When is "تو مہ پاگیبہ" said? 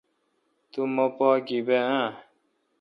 0.71-1.79